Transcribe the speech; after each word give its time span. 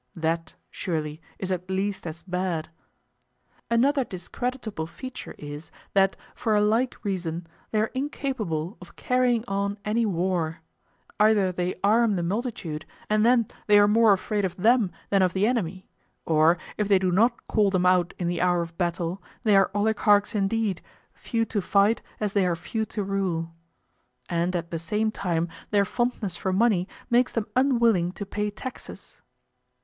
That, 0.15 0.55
surely, 0.71 1.21
is 1.37 1.51
at 1.51 1.69
least 1.69 2.07
as 2.07 2.23
bad. 2.23 2.69
Another 3.69 4.03
discreditable 4.03 4.87
feature 4.87 5.35
is, 5.37 5.69
that, 5.93 6.15
for 6.33 6.55
a 6.55 6.61
like 6.61 6.97
reason, 7.05 7.45
they 7.69 7.81
are 7.81 7.91
incapable 7.93 8.79
of 8.81 8.95
carrying 8.95 9.45
on 9.47 9.77
any 9.85 10.07
war. 10.07 10.61
Either 11.19 11.51
they 11.51 11.75
arm 11.83 12.15
the 12.15 12.23
multitude, 12.23 12.83
and 13.11 13.23
then 13.23 13.47
they 13.67 13.77
are 13.77 13.87
more 13.87 14.11
afraid 14.11 14.43
of 14.43 14.55
them 14.55 14.91
than 15.11 15.21
of 15.21 15.33
the 15.33 15.45
enemy; 15.45 15.85
or, 16.25 16.57
if 16.77 16.87
they 16.87 16.97
do 16.97 17.11
not 17.11 17.45
call 17.45 17.69
them 17.69 17.85
out 17.85 18.15
in 18.17 18.27
the 18.27 18.41
hour 18.41 18.63
of 18.63 18.75
battle, 18.79 19.21
they 19.43 19.55
are 19.55 19.69
oligarchs 19.75 20.33
indeed, 20.33 20.81
few 21.13 21.45
to 21.45 21.61
fight 21.61 22.01
as 22.19 22.33
they 22.33 22.47
are 22.47 22.55
few 22.55 22.85
to 22.85 23.03
rule. 23.03 23.53
And 24.29 24.55
at 24.55 24.71
the 24.71 24.79
same 24.79 25.11
time 25.11 25.47
their 25.69 25.85
fondness 25.85 26.37
for 26.37 26.51
money 26.51 26.87
makes 27.11 27.33
them 27.33 27.45
unwilling 27.55 28.13
to 28.13 28.25
pay 28.25 28.49
taxes. 28.49 29.19